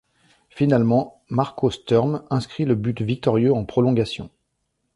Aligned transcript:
Finalement, 0.49 1.21
Marco 1.29 1.69
Sturm 1.69 2.23
inscrit 2.31 2.65
le 2.65 2.73
but 2.73 3.03
victorieux 3.03 3.53
en 3.53 3.65
prolongation. 3.65 4.31